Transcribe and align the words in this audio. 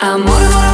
Amor, 0.00 0.30
amor. 0.30 0.67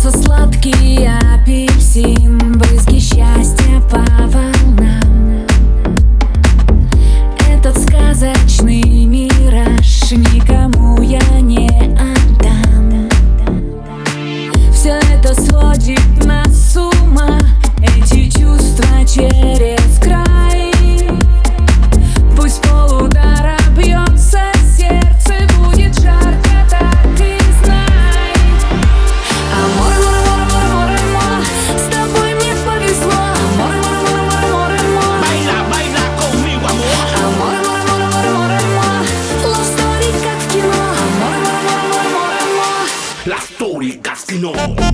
солнца 0.00 0.22
сладкий 0.22 1.08
апельсин 1.32 2.38
Брызги 2.58 2.98
счастья 2.98 3.80
по 3.90 4.04
волнам. 4.28 5.46
Этот 7.48 7.76
сказочный 7.78 9.04
мираж 9.04 10.12
Никому 10.12 11.02
я 11.02 11.20
не 11.40 11.68
отдам. 11.68 13.08
Все 14.72 14.98
это 15.12 15.34
сводит 15.34 16.24
нас 16.24 16.72
с 16.72 16.76
ума 16.76 17.38
Эти 17.82 18.30
чувства 18.30 19.04
через 19.06 19.79
No. 44.40 44.89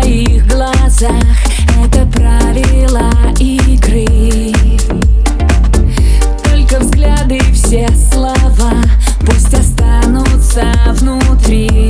твоих 0.00 0.46
глазах. 0.46 1.22
Это 1.84 2.06
правила 2.06 3.10
игры. 3.38 4.52
Только 6.44 6.80
взгляды 6.80 7.36
и 7.36 7.52
все 7.52 7.88
слова 8.12 8.72
Пусть 9.20 9.54
останутся 9.54 10.64
внутри. 10.92 11.85